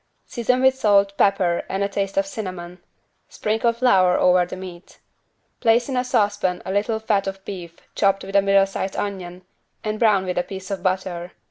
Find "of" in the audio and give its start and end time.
2.17-2.25, 7.27-7.45, 10.71-10.81